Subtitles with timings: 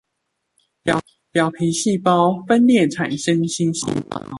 [1.31, 4.27] 表皮細胞分裂產生新細胞